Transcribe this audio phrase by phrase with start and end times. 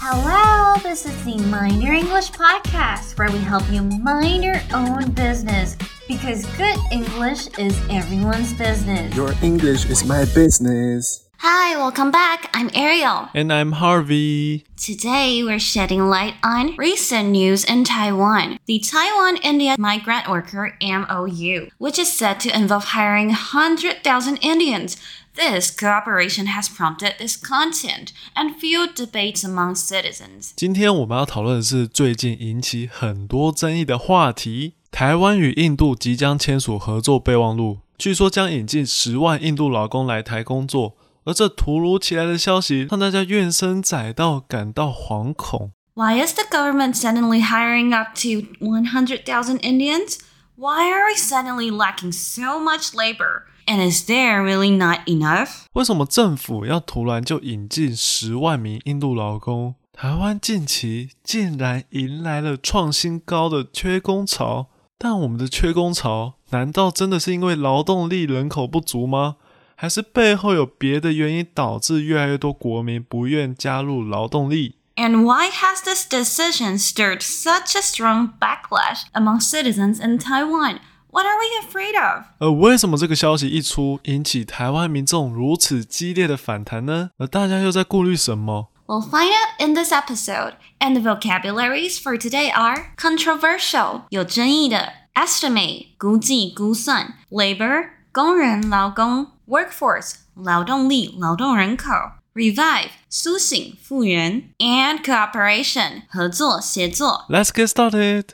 [0.00, 5.12] Hello, this is the Mind Your English podcast where we help you mind your own
[5.12, 5.76] business
[6.08, 9.14] because good English is everyone's business.
[9.14, 11.28] Your English is my business.
[11.41, 12.49] Hi, welcome back.
[12.53, 13.29] I'm Ariel.
[13.33, 14.65] And I'm Harvey.
[14.75, 18.57] Today, we're shedding light on recent news in Taiwan.
[18.65, 24.97] The Taiwan India Migrant Worker MOU, which is said to involve hiring 100,000 Indians.
[25.35, 30.53] This cooperation has prompted discontent and fueled debates among citizens.
[30.55, 40.95] 今天我们要讨论的是最近引起很多争议的话题：台湾与印度即将签署合作备忘录，据说将引进十万印度劳工来台工作。
[41.24, 45.72] 而这突如其来的消息让大家怨声载道，感到惶恐。
[45.94, 50.18] Why is the government suddenly hiring up to 100,000 Indians?
[50.56, 53.42] Why are we suddenly lacking so much labor?
[53.66, 55.66] And is there really not enough?
[55.74, 59.76] 为什么政府要突然就引进十万名印度劳工？
[59.92, 69.36] 台湾近期竟然迎来了创新高的缺工潮，但我们的缺工潮难道真的是因为劳动力人口不足吗？
[69.81, 74.75] 还是背后有别的原因导致越来越多国民不愿加入劳动力？
[74.95, 80.79] And why has this decision stirred such a strong backlash among citizens in Taiwan?
[81.11, 82.25] What are we afraid of?
[82.39, 87.11] 而为什么这个消息一出，引起台湾民众如此激烈的反弹呢？
[87.17, 88.69] 而大家又在顾虑什么？
[88.87, 90.53] We'll find out in this episode.
[90.79, 101.91] And the vocabularies for today are controversial 有争议的，estimate 估计估算，labor 工人劳工 ，workforce 劳动力劳动人口，
[102.33, 107.25] revive 苏醒复原，and cooperation 合作协作。
[107.29, 108.25] Let's get started.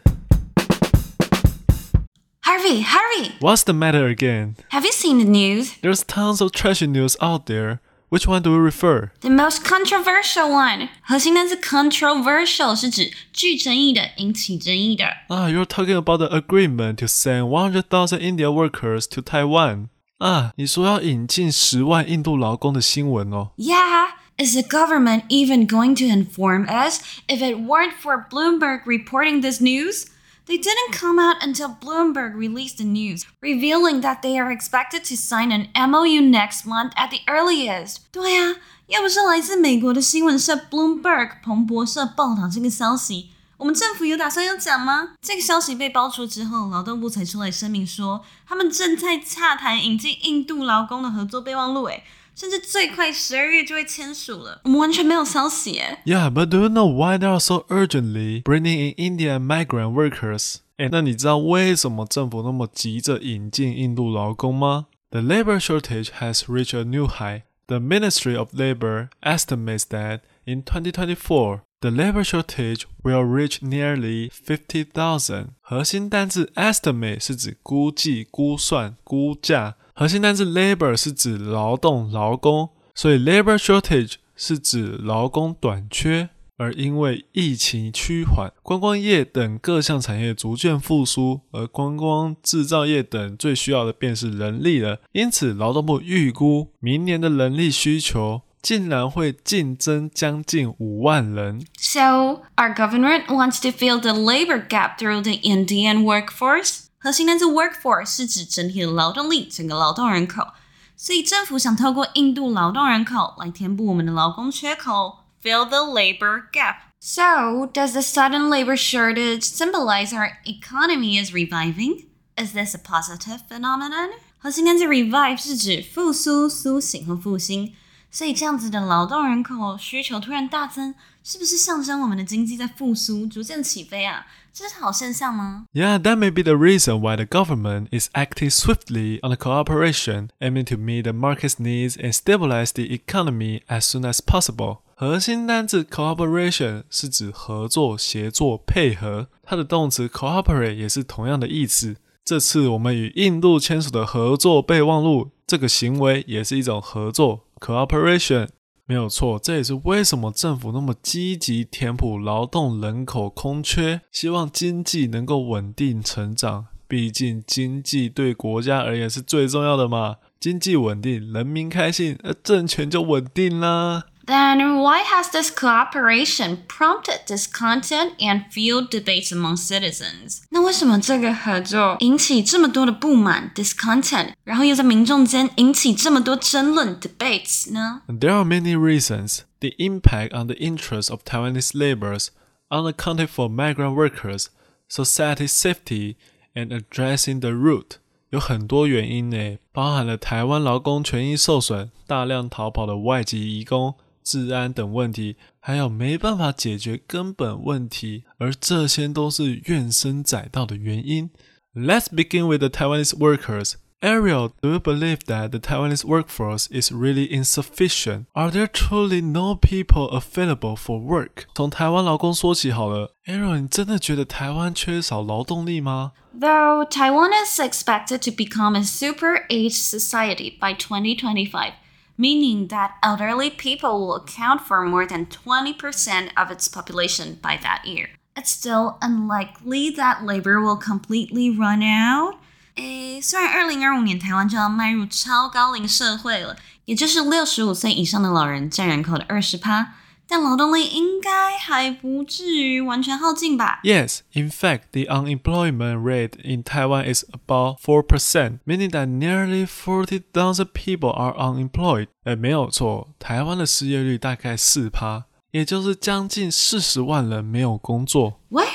[2.41, 3.31] Harvey, Harvey!
[3.39, 4.55] What's the matter again?
[4.71, 5.71] Have you seen the news?
[5.81, 7.79] There's tons of trashy news out there.
[8.09, 9.09] Which one do we refer?
[9.21, 10.89] The most controversial one.
[11.01, 15.05] 核心单词 controversial 是指具争议的、引起争议的。
[15.29, 19.87] Ah, you're talking about the agreement to send 100,000 India workers to Taiwan.
[20.19, 23.51] 啊，你说要引进十万印度劳工的新闻哦。
[23.57, 24.09] Yeah.
[24.35, 29.61] Is the government even going to inform us if it weren't for Bloomberg reporting this
[29.61, 30.07] news?
[30.47, 35.15] They didn't come out until Bloomberg released the news, revealing that they are expected to
[35.15, 37.97] sign an MOU next month at the earliest.
[38.11, 38.55] 对啊，
[38.87, 45.16] 要不是来自美国的新闻社 Bloomberg 彭博社报道这个消息， 我们政府有打算要讲吗？
[45.20, 51.82] 这个消息被爆出之后，劳动部才出来声明说，他们正在洽谈引进印度劳工的合作备忘录。
[51.86, 52.04] 诶，
[52.36, 55.98] 甚至最快十二月就会签署了，我们完全没有消息耶。
[56.06, 60.58] Yeah, but do you know why they are so urgently bringing in Indian migrant workers?
[60.76, 67.42] 哎，那你知道为什么政府那么急着引进印度劳工吗？The labor shortage has reached a new high.
[67.66, 75.48] The Ministry of Labor estimates that in 2024, the labor shortage will reach nearly 50,000.
[75.60, 79.76] 核心单字 estimate 是指估计、估算、估价。
[79.94, 86.30] 核心单词 labor 是指劳动、劳工，所以 labor shortage 是指劳工短缺。
[86.56, 94.98] 而因为疫情趋缓，观光业等各项产业逐渐复苏，而观光制造业等最需要的便是人力了。
[95.12, 101.65] 因此，劳动部预估明年的人力需求竟然会净增将近五万人。
[101.77, 106.85] So our government wants to fill the labor gap through the Indian workforce.
[106.97, 110.47] 核心单词 workforce 是指整体的劳动力，整个劳动人口。
[110.95, 116.75] 所以政府想透过印度劳动人口来填补我们的劳工缺口，fill the labor gap.
[117.01, 122.05] So, does the sudden labor shortage symbolize our economy is reviving?
[122.37, 124.11] Is this a positive phenomenon?
[124.37, 127.73] 核心单词 revive 是指复苏、苏醒和复兴。
[128.10, 134.26] 所以这样子的劳动人口需求突然大增，是不是象征我们的经济在复苏，逐渐起飞啊？
[134.52, 140.64] 这是好现象吗？Yeah, that may be the reason why the government is acting swiftly on the cooperation, aiming
[140.64, 144.78] to meet the market's needs and stabilize the economy as soon as possible.
[144.96, 151.96] 核心单字 cooperation 是指合作、协作、配合，它的动词 cooperate 也是同样的意思。
[152.24, 157.44] 这次我们与印度签署的合作备忘录，这个行为也是一种合作。
[157.60, 158.48] Cooperation
[158.86, 166.66] 没有错，这也是为什么政府那么积极填补劳动人口空缺，希望经济能够稳定成长。
[166.86, 174.04] 毕竟经济对国家而言是最重要的嘛，经济稳定，人民开心，而政权就稳定啦。
[174.27, 180.43] Then why has this cooperation prompted discontent and fueled debates among citizens？
[180.49, 189.39] 那为什么这个合作引起这么多的不满 discontent，然后又在民众间引起这么多争论 debates 呢 There are many reasons.
[189.59, 192.27] The impact on the interests of Taiwanese laborers,
[192.69, 194.47] unaccounted for migrant workers,
[194.87, 196.15] society safety,
[196.55, 197.97] and addressing the root.
[198.29, 203.95] 有很多原因呢，包含了台湾劳工权益受损、大量逃跑的外籍移工、
[204.27, 211.29] 治安等问题，还有没办法解决根本问题，而这些都是怨声载道的原因。
[211.75, 213.73] Let's begin with the Taiwanese workers.
[214.01, 218.25] Ariel, do you believe that the Taiwanese workforce is really insufficient?
[218.33, 221.45] Are there truly no people available for work?
[221.55, 223.15] 从台湾劳工说起好了。
[223.25, 226.11] Ariel，你真的觉得台湾缺少劳动力吗？
[226.37, 231.71] Though Taiwan is expected to become a super aged society by 2025,
[232.17, 237.85] meaning that elderly people will account for more than 20% of its population by that
[237.85, 238.09] year.
[238.35, 242.35] It's still unlikely that labor will completely run out.
[242.75, 249.93] 诶，虽然二零二五年台湾就要迈入超高龄社会了，也就是六十五岁以上的老人占人口的二十趴，
[250.27, 253.81] 但劳动力应该还不至于完全耗尽吧？
[253.83, 260.67] Yes, in fact, the unemployment rate in Taiwan is about 4%, meaning that nearly 40,000
[260.73, 262.07] people are unemployed.
[262.23, 268.39] 哎，没有错，台湾的失业率大概四趴，也就是将近四十万人没有工作。
[268.49, 268.69] What?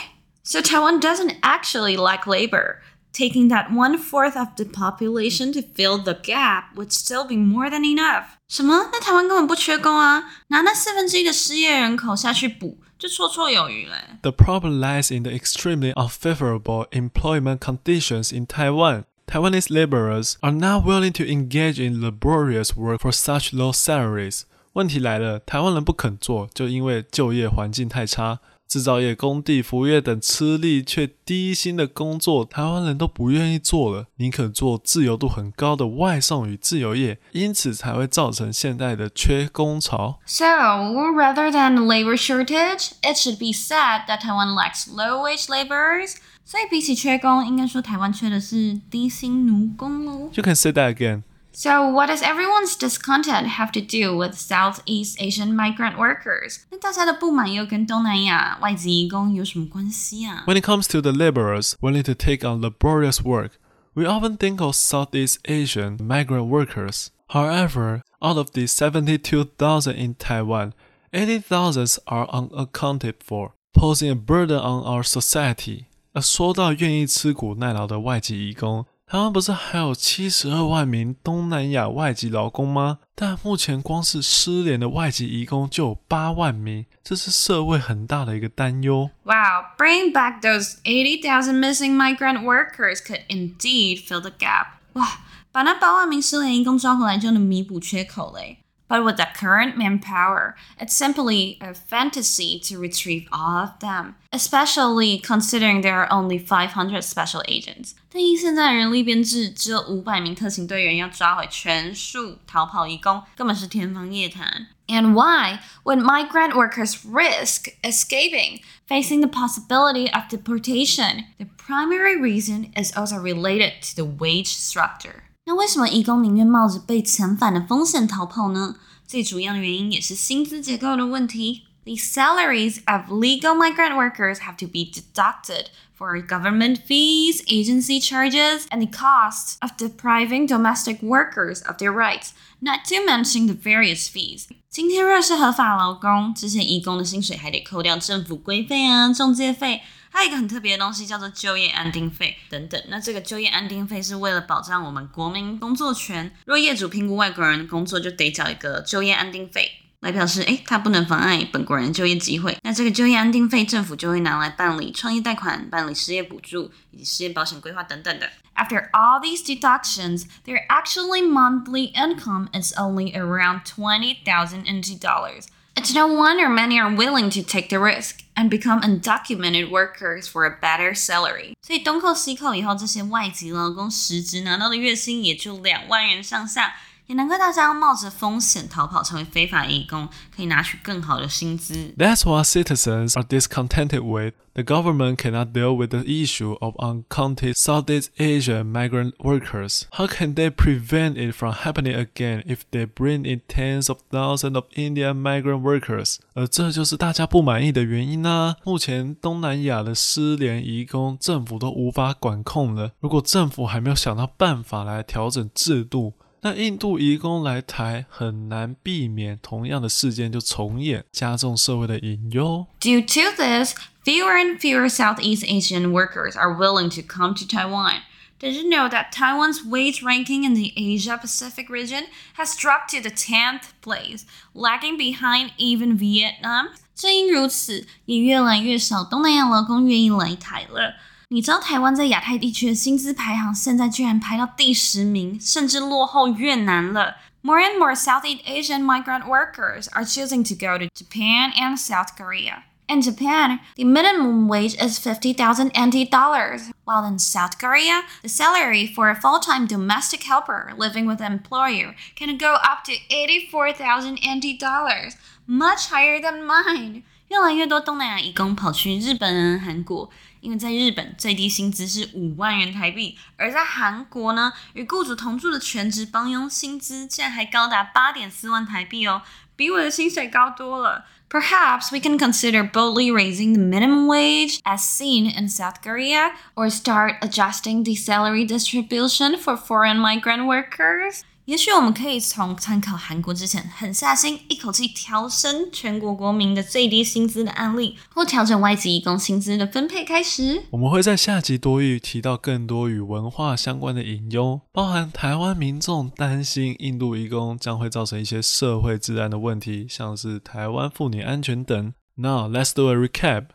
[0.44, 2.76] So Taiwan doesn't actually lack labor.
[3.12, 7.68] Taking that one fourth of the population to fill the gap would still be more
[7.68, 8.36] than enough.
[8.52, 8.88] 什么？
[8.92, 10.24] 那台湾根本不缺工啊？
[10.48, 13.92] 拿那四分之一的失业人口下去补，就绰绰有余嘞。
[14.22, 19.04] The problem lies in the extremely unfavorable employment conditions in Taiwan.
[19.26, 24.42] Taiwanese laborers are not willing to engage in laborious work for such low salaries.
[24.72, 28.38] 问题来了，台湾人不肯做，就因为就业环境太差，
[28.73, 40.17] 制造业、工地、服务业等吃力却低薪的工作，台湾人都不愿意做了，宁可做自由度很高的外送与自由业，因此才会造成现在的缺工潮。
[40.25, 46.15] So, rather than labor shortage, it should be said that Taiwan lacks low-wage laborers.
[46.43, 50.31] 所以比起缺工，应该说台湾缺的是低薪奴工喽。
[50.33, 51.21] You can say that again.
[51.52, 56.60] So, what does everyone's discontent have to do with Southeast Asian migrant workers?
[56.70, 60.44] 那大家的不满又跟东南亚外籍移工有什么关系啊？
[60.46, 63.52] When it comes to the laborers willing to take on laborious work,
[63.94, 67.08] we often think of Southeast Asian migrant workers.
[67.30, 70.74] However, out of the 72,000 in Taiwan,
[71.12, 75.86] 80,000 are unaccounted for, posing a burden on our society.
[76.12, 82.97] 而说到愿意吃苦耐劳的外籍移工， 台湾不是还有七十二万名东南亚外籍劳工吗？
[83.13, 89.11] 但目前光是失联的外籍移工就有八万名，这是社会很大的一个担忧。
[89.21, 94.79] Wow, bringing back those eighty thousand missing migrant workers could indeed fill the gap.
[94.93, 95.19] 哇，
[95.51, 98.62] 把那八万名失联移工抓回来就能弥补缺口嘞。
[98.92, 105.82] But with the current manpower, it's simply a fantasy to retrieve all of them, especially considering
[105.82, 107.92] there are only 500 special agents.
[108.10, 114.68] 但以现在人力编制，只有五百名特勤队员要抓回全数逃跑移工，根本是天方夜谭。
[114.86, 121.26] And why would migrant workers risk escaping, facing the possibility of deportation?
[121.36, 125.24] The primary reason is also related to the wage structure.
[125.46, 128.76] 那为什么移工宁愿冒着被遣返的风险逃跑呢？
[129.06, 131.62] 最主要的原因也是薪资结构的问题。
[131.84, 138.86] The salaries of legal migrant workers have to be deducted for government fees, agency charges, and
[138.86, 144.44] the cost of depriving domestic workers of their rights, not to mention the various fees.
[144.68, 149.80] 今天若是合法劳工，这些移工的薪水还得扣掉政府规费啊、中介费，
[150.13, 152.79] 还有一个很特别的东西叫做就业安定费等等。
[152.87, 159.79] 那这个就业安定费是为了保障我们国民工作权，若业主评估外国人工作，就得缴一个就业安定费。
[160.01, 162.57] 来表示，诶，它不能妨碍本国人就业机会。
[162.61, 168.29] 那这个就业安定费，政府就会拿来办理创业贷款、办理失业补助以及失业保险规划等等的。
[168.55, 175.45] After all these deductions, their actually monthly income is only around twenty thousand NT dollars.
[175.74, 180.44] It's no wonder many are willing to take the risk and become undocumented workers for
[180.44, 181.54] a better salary.
[181.62, 186.74] 所以东扣西扣以后，这些外籍劳工实质拿到的月薪也就两万元上下。
[187.13, 191.93] 也难怪大家要冒着风险逃跑成为非法义工，可以拿取更好的薪资。
[191.95, 194.33] That's why citizens are discontented with.
[194.55, 199.83] The government cannot deal with the issue of uncounted Southeast Asia migrant workers.
[199.91, 204.55] How can they prevent it from happening again if they bring in tens of thousands
[204.55, 206.17] of Indian migrant workers?
[206.33, 212.93] 而这就是大家不满意的原因呢、目前东南亚的失联移工，政府都无法管控了。
[212.99, 222.66] 如果政府还没有想到办法来调整制度，那印度移工来台很难避免同样的事件就重演，加重社会的隐忧。
[222.80, 223.74] Due to this,
[224.04, 228.02] fewer and fewer Southeast Asian workers are willing to come to Taiwan.
[228.38, 232.04] Did you know that Taiwan's wage ranking in the Asia Pacific region
[232.36, 234.24] has dropped to the 10th place,
[234.54, 236.68] lagging behind even Vietnam?
[236.94, 240.94] 正因如此，也越来越少东南亚劳工愿意来台了。
[241.32, 247.16] 你知道台湾在亚太地区的薪资排行现在居然排到第十名，甚至落后越南了。
[247.42, 252.62] More and more Southeast Asian migrant workers are choosing to go to Japan and South Korea.
[252.88, 258.86] In Japan, the minimum wage is 50,000 NT dollars, while in South Korea, the salary
[258.86, 264.58] for a full-time domestic helper living with an employer can go up to 84,000 NT
[264.58, 267.02] dollars, much higher than mine.
[267.28, 270.08] 越来越多东南亚移工跑去日本、韩国，
[270.42, 279.22] 因为在日本最低薪资是五万元台币，而在韩国呢，与雇主同住的全职帮佣薪资竟然还高达八点四万台币哦，
[279.56, 281.06] 比我的薪水高多了。
[281.30, 287.16] Perhaps we can consider boldly raising the minimum wage as seen in South Korea, or start
[287.20, 291.24] adjusting the salary distribution for foreign migrant workers.
[291.45, 300.63] 也许我们可以从参考韩国之前狠下心一口气调升全国国民的最低薪资的案例，或调整外籍移工薪资的分配开始。
[300.69, 311.93] 我们会在下集多语提到更多与文化相关的隐忧，包含台湾民众担心印度移工将会造成一些社会治安的问题，像是台湾妇女安全等。
[312.15, 313.47] Now let's do a recap.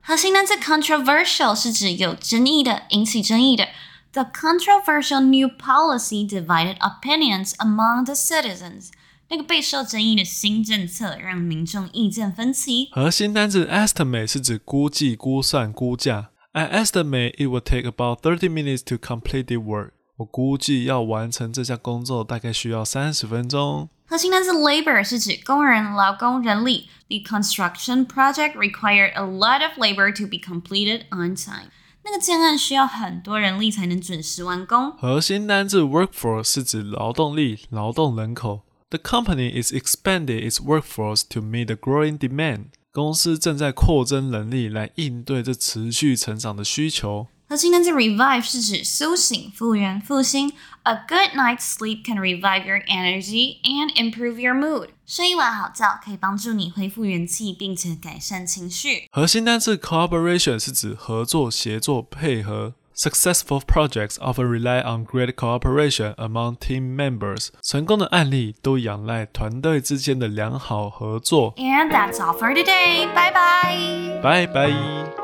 [0.00, 3.66] 核心单词 controversial 是指有争议的、引起争议的。
[4.13, 8.89] The controversial new policy divided opinions among the citizens。
[9.29, 12.89] 那个备受争议的新政策让民众意见分歧。
[12.91, 16.29] 核心单字 estimate 是指估计、估算、估价。
[16.53, 19.91] I estimate it will take about thirty minutes to complete the work.
[20.17, 23.89] 我估计要完成这项工作大概需要三十分钟。
[24.05, 26.89] 核心单词 labor 是指工人、劳工、人力。
[27.09, 31.69] The construction project required a lot of labor to be completed on time。
[32.04, 34.92] 那个建案需要很多人力才能准时完工。
[34.92, 38.60] 核心单字 workforce 是指劳动力、劳动人口。
[38.90, 42.66] The company is expanding its workforce to meet the growing demand.
[42.92, 47.26] 公司正在扩增人力来应对这持续成长的需求。
[47.53, 50.53] 核心单词 revive 是指苏醒、复原、复兴。
[50.83, 54.89] A good night's sleep can revive your energy and improve your mood。
[55.05, 59.07] 睡一晚好觉可以帮助你恢复元气，并且改善情绪。
[59.11, 62.75] 核心单字 cooperation 是指合作、协作、配合。
[62.95, 67.47] Successful projects often rely on great cooperation among team members.
[67.63, 71.55] 成功的案例都仰赖团队之间的良好合作。
[71.55, 73.07] And that's all for today.
[73.15, 74.21] Bye bye.
[74.21, 75.22] 拜拜。